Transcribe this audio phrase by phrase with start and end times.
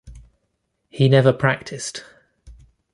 [0.89, 2.03] He never practiced.